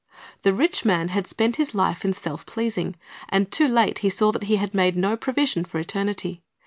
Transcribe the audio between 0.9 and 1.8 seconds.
had spent his